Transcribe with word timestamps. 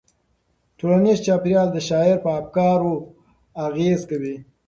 ټولنیز 0.77 1.17
چاپیریال 1.25 1.69
د 1.73 1.77
شاعر 1.87 2.17
په 2.25 2.29
افکارو 2.41 2.93
اغېز 3.65 3.99
کوي. 4.09 4.35